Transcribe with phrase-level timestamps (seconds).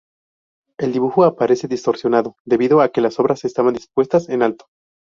[0.79, 4.65] El dibujo aparece distorsionado debido a que las obras estaban dispuestas en alto.